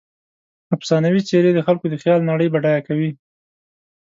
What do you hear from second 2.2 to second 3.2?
نړۍ بډایه کوي.